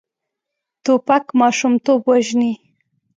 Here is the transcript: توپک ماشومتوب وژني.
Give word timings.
توپک 0.83 1.25
ماشومتوب 1.39 2.01
وژني. 2.09 2.53